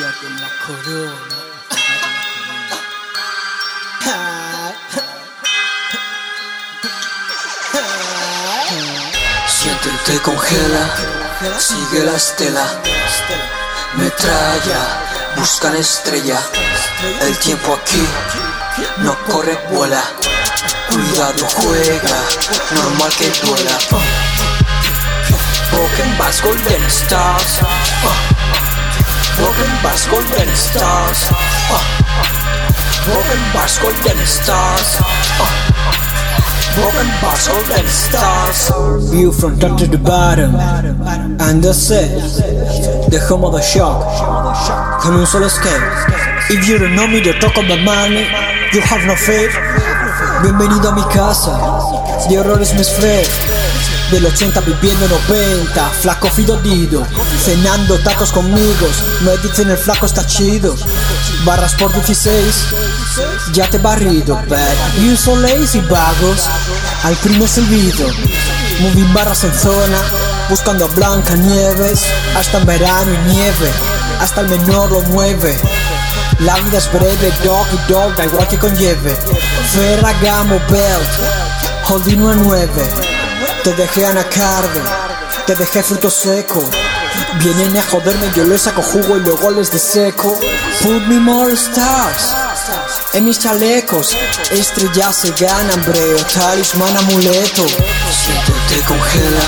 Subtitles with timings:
[0.00, 0.08] La
[0.66, 1.36] corona.
[9.46, 10.88] Siéntete congela,
[11.58, 12.64] sigue la estela,
[13.96, 14.80] metralla,
[15.36, 16.40] buscan estrella.
[17.20, 18.02] El tiempo aquí
[19.00, 20.02] no corre, vuela.
[20.88, 22.16] Cuidado, juega,
[22.74, 23.78] normal que duela.
[26.18, 27.60] Bass Golden Stars.
[29.40, 31.32] Broken Bass Golden Stars.
[31.32, 32.28] Uh, uh.
[33.08, 35.00] Broken Bass Golden Stars.
[35.40, 35.48] Uh,
[36.76, 38.60] Broken Bass Golden Stars.
[39.10, 40.54] View from top to the bottom.
[41.40, 42.20] And that's it.
[43.10, 44.04] The home of the shock.
[45.00, 45.88] Con un solo skate.
[46.50, 48.28] If you don't know me, you talk about money.
[48.76, 49.56] You have no faith.
[50.42, 51.56] Bienvenido a mi casa.
[52.28, 53.69] De horrores mis fe.
[54.10, 57.06] Del 80 viviendo en 90 Flaco fido dido.
[57.44, 58.88] Cenando tacos conmigo.
[59.20, 60.74] No dicen el flaco está chido.
[61.44, 62.66] Barras por 16
[63.52, 64.58] Ya te barrido But
[65.00, 66.48] you so lazy vagos.
[67.04, 68.08] Al primo servido
[68.80, 70.02] Moving barras en zona.
[70.48, 72.02] Buscando a Blanca Nieves.
[72.36, 73.70] Hasta en verano y nieve.
[74.20, 75.56] Hasta el menor lo mueve.
[76.40, 79.14] La vida es breve, dog y dog, da igual que conlleve.
[79.72, 81.10] Ferragamo Belt,
[81.86, 83.29] holding una 9
[83.62, 84.80] te dejé anacardo,
[85.46, 86.68] te dejé fruto seco.
[87.42, 90.38] Vienen a joderme, yo les saco jugo y luego les deseco.
[90.82, 92.34] Put me more stars
[93.12, 94.16] en mis chalecos.
[94.50, 97.66] Estrellas se ganan, breo, talismán amuleto.
[97.66, 99.44] Siéntete congela,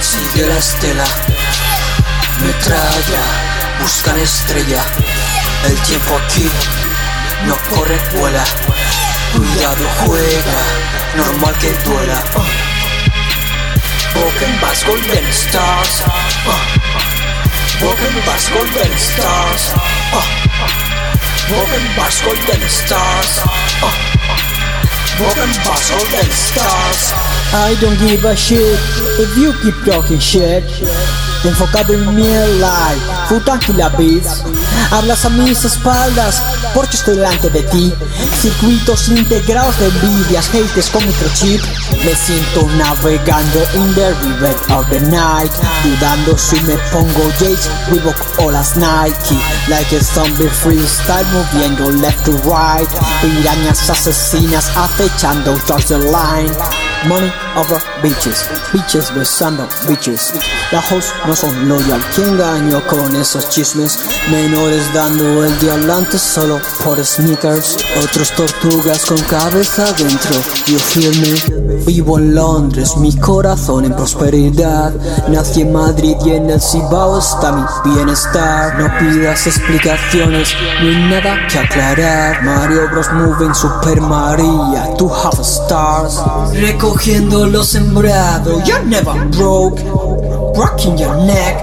[0.00, 1.04] sigue la estela.
[2.40, 3.22] Metralla,
[3.80, 4.84] buscan estrella.
[5.66, 6.50] El tiempo aquí
[7.46, 8.44] no corre, vuela.
[9.34, 10.58] Cuidado, juega,
[11.16, 12.22] normal que duela.
[14.12, 16.02] Broken Bass Golden Stars.
[16.02, 16.10] Uh,
[16.50, 16.80] uh.
[17.80, 19.62] Broken Bass Golden Stars.
[20.12, 20.26] Uh,
[21.48, 23.32] Broken Bass Golden Stars.
[25.16, 27.00] Broken Bass Golden Stars.
[27.52, 28.78] I don't give a shit
[29.18, 30.64] if you keep talking shit.
[31.44, 32.22] Enfocado en mi
[32.60, 34.42] life, Futanki la beats.
[34.90, 36.42] Hablas a mis espaldas
[36.74, 37.94] porque estoy delante de ti.
[38.40, 41.62] Circuitos integrados de envidias, haters con microchip.
[42.04, 45.52] Me siento navegando in the river of the night.
[45.84, 49.38] Dudando si me pongo Jace, Reebok o las Nike.
[49.68, 52.88] Like a zombie freestyle moviendo left to right.
[53.20, 56.50] Pirañas asesinas acechando towards line.
[57.06, 60.32] Money over bitches, bitches besando bitches.
[60.70, 63.98] Las hoes no son loyal, ¿quién engañó con esos chismes?
[64.60, 67.78] Dando el diamante solo por sneakers.
[68.04, 71.84] Otros tortugas con cabeza adentro, you feel me?
[71.86, 74.92] Vivo en Londres, mi corazón en prosperidad.
[75.28, 78.78] Nací en Madrid y en el Cibao está mi bienestar.
[78.78, 80.50] No pidas explicaciones,
[80.82, 82.42] no hay nada que aclarar.
[82.42, 86.20] Mario Bros moving Super María, tú have stars.
[86.52, 89.80] Recogiendo lo sembrado, you're never broke.
[90.54, 91.56] Rocking your neck,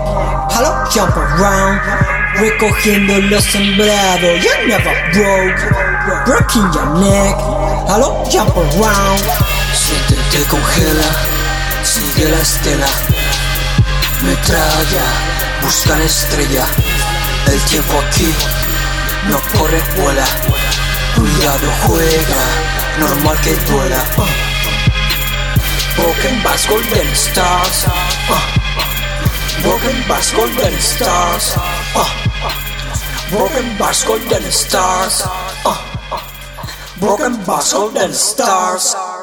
[0.49, 2.16] hello, jump around.
[2.39, 5.57] Recogiendo lo sembrado, you're never broke.
[6.27, 7.35] Rocking your neck,
[7.87, 9.23] hello, jump around.
[9.73, 11.09] Siéntete congela,
[11.83, 12.85] sigue la estela.
[14.21, 15.05] Metralla,
[15.63, 16.67] buscan estrella.
[17.47, 18.31] El tiempo aquí
[19.29, 20.25] no corre, vuela.
[21.15, 22.41] Cuidado, juega,
[22.99, 24.03] normal que duela.
[25.97, 27.87] Broken Bass Golden Stars.
[29.63, 31.55] Broken Bass Golden Stars.
[33.29, 35.21] Broken Bass Golden Stars.
[35.25, 35.75] Uh,
[36.11, 36.99] uh.
[36.99, 39.16] Broken Bass Golden Stars.